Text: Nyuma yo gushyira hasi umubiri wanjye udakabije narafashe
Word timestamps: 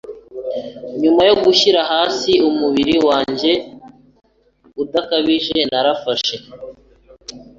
Nyuma 1.01 1.21
yo 1.29 1.35
gushyira 1.43 1.81
hasi 1.91 2.31
umubiri 2.49 2.95
wanjye 3.07 3.51
udakabije 4.83 5.57
narafashe 5.71 6.35